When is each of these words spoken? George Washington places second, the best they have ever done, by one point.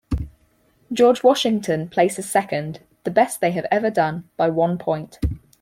George 0.91 1.21
Washington 1.21 1.87
places 1.87 2.27
second, 2.27 2.79
the 3.03 3.11
best 3.11 3.39
they 3.39 3.51
have 3.51 3.67
ever 3.69 3.91
done, 3.91 4.27
by 4.35 4.49
one 4.49 4.79
point. 4.79 5.19